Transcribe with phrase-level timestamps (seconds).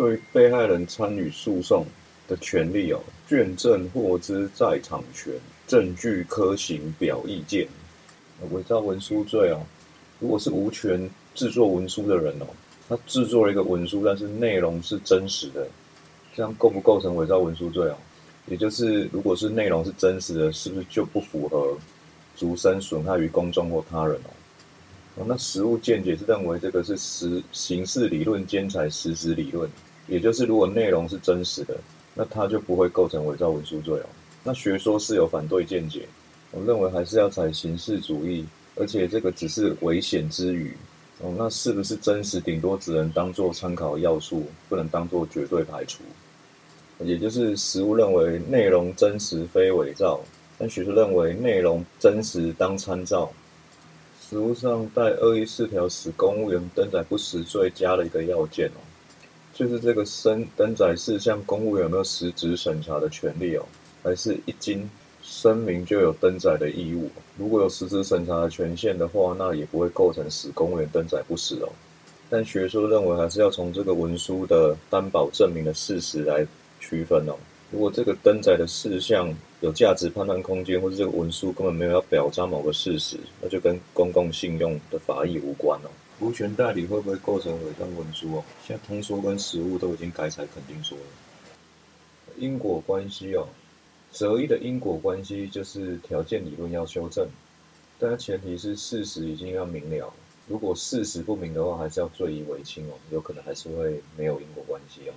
[0.00, 1.84] 对被害人参与诉讼
[2.26, 5.34] 的权利哦，卷证获知在场权，
[5.66, 7.68] 证据科行表意见。
[8.50, 9.60] 伪造文书罪哦，
[10.18, 12.46] 如果是无权制作文书的人哦，
[12.88, 15.68] 他制作了一个文书，但是内容是真实的，
[16.34, 17.96] 这样构不构成伪造文书罪哦？
[18.46, 21.76] 也就是，如果是内容是真实的，是不是就不符合
[22.38, 25.26] 逐身损害于公众或他人哦？
[25.26, 29.68] 那实务见解是认为这个是实刑事理论兼采实质理论，
[30.10, 31.74] 也就是如果内容是真实的，
[32.14, 34.06] 那它就不会构成伪造文书罪哦。
[34.44, 36.06] 那学说是有反对见解。
[36.50, 40.76] 我认为还是要采形式主义，而且这个只是危险之余，
[41.20, 46.02] 哦，那是不是真实，顶多只能当做参考要素，不能当做绝对排除。
[46.98, 50.20] 也就是实务认为内容真实非伪造，
[50.58, 53.30] 但学术认为内容真实当参照。
[54.28, 58.80] 实务上在二一四条使公务员登载不实罪加了一个要件哦，
[59.60, 63.66] 就是这个申登载事项公务员有没有实质审查的权利哦，
[64.02, 64.88] 还是一经。
[65.22, 71.68] 声明就有登载的义务，如果有实质审查的权限的话，那也不会构成使公务员登载不实哦。
[72.30, 76.44] 但学说认为还是要从这个文书的担保证明的事实来
[76.80, 77.34] 区分哦。
[77.70, 85.90] 如果这个登载的事项有价值判断空间，或者这个文书根本没有要表彰某个事实，那就跟公共信用的法益无关哦。
[86.20, 88.44] 无权代理会不会构成伪造文书哦？
[88.66, 91.04] 现在通说跟实物都已经改采肯定说了。
[92.36, 93.48] 因果关系哦。
[94.12, 97.28] 择一的因果关系就是条件理论要修正，
[97.98, 100.12] 但前提是事实已经要明了。
[100.48, 105.14] 如果事实不明的话，还是要罪疑为轻哦，有可能还是会没有因果关系哦。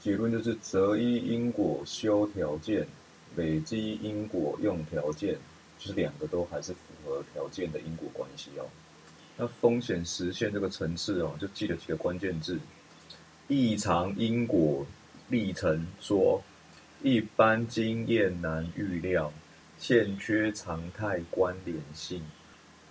[0.00, 2.88] 结论就是择一因果修条件，
[3.36, 5.36] 累积因果用条件，
[5.78, 8.64] 就是两个都还是符合条件的因果关系哦。
[9.36, 12.58] 那风险实现这个层次哦，就记得几个关键字：
[13.48, 14.86] 异常因果
[15.28, 16.42] 历程说。
[17.04, 19.32] 一般经验难预料，
[19.76, 22.22] 欠缺常态关联性。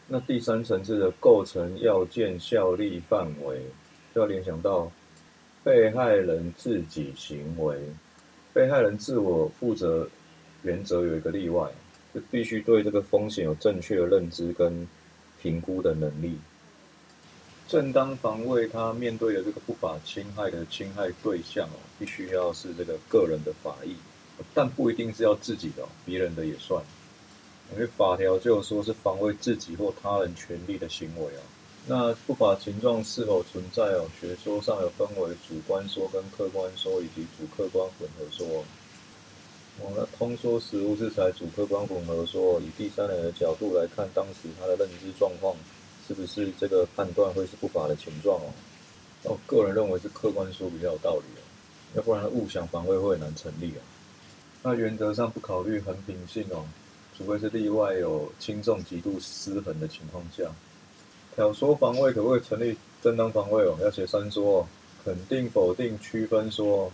[0.05, 3.61] 那第三层次的构成要件效力范围，
[4.13, 4.91] 就要联想到
[5.63, 7.79] 被害人自己行为。
[8.51, 10.09] 被害人自我负责
[10.63, 11.71] 原则有一个例外，
[12.13, 14.85] 就必须对这个风险有正确的认知跟
[15.41, 16.37] 评估的能力。
[17.67, 23.95] 正当防卫，他面对的这个不法侵害的侵害对象哦，必须要是这个个人的法益，
[24.53, 26.83] 但不一定是要自己的，别人的也算。
[27.73, 31.41] 因为法条就说是防卫自己或他人权利的行为啊。
[31.87, 34.05] 那不法情状是否存在哦？
[34.19, 38.65] 学说上有分为主观说跟客观说，以及主客观混合说。
[39.79, 45.55] 哦，那通说实物是采主客观混合说，以第三人的角度来看当时他的认知状况。
[46.07, 48.51] 是不是这个判断会是不法的情状哦？
[49.23, 51.41] 我个人认为是客观说比较有道理哦，
[51.95, 53.79] 要不然误想防卫会很难成立哦。
[54.61, 56.65] 那原则上不考虑衡平性哦，
[57.15, 60.43] 除非是例外有轻重极度失衡的情况下，
[61.33, 63.77] 挑唆防卫可不可以成立正当防卫哦？
[63.81, 64.67] 要写三说哦，
[65.05, 66.91] 肯定、否定、区分说，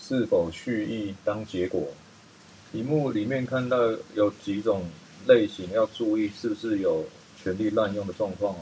[0.00, 1.82] 是否蓄意当结果？
[2.72, 3.76] 题目里面看到
[4.14, 4.84] 有几种
[5.26, 7.04] 类型要注意，是不是有？
[7.42, 8.54] 权力滥用的状况，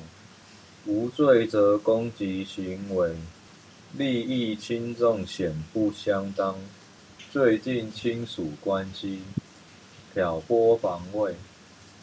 [0.87, 3.13] 无罪则攻击行为，
[3.95, 6.55] 利益轻重显不相当，
[7.33, 9.19] 最近亲属关系，
[10.15, 11.35] 挑拨防卫。